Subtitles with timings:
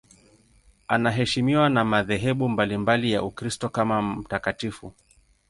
[0.87, 4.93] Anaheshimiwa na madhehebu mbalimbali ya Ukristo kama mtakatifu.